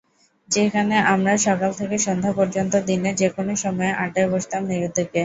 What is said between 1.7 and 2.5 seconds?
থেকে সন্ধ্যা